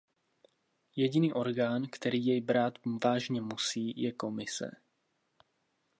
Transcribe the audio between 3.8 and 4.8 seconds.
je Komise.